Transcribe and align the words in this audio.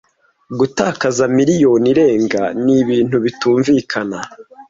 gutakaza 0.59 1.23
miliyoni 1.37 1.87
irenga 1.93 2.41
nibintu 2.65 3.15
bitumvikana 3.25 4.19